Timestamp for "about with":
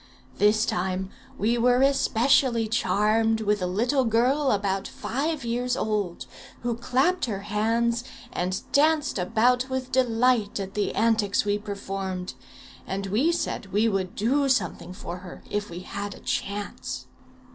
9.19-9.91